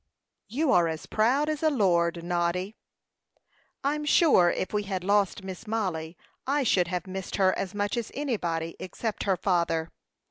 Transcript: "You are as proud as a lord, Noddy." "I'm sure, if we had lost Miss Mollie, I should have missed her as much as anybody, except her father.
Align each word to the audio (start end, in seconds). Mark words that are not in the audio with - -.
"You 0.47 0.71
are 0.71 0.87
as 0.87 1.05
proud 1.05 1.47
as 1.47 1.61
a 1.61 1.69
lord, 1.69 2.23
Noddy." 2.23 2.75
"I'm 3.83 4.03
sure, 4.03 4.49
if 4.49 4.73
we 4.73 4.81
had 4.81 5.03
lost 5.03 5.43
Miss 5.43 5.67
Mollie, 5.67 6.17
I 6.47 6.63
should 6.63 6.87
have 6.87 7.05
missed 7.05 7.35
her 7.35 7.55
as 7.55 7.75
much 7.75 7.95
as 7.97 8.09
anybody, 8.15 8.75
except 8.79 9.25
her 9.25 9.37
father. 9.37 9.91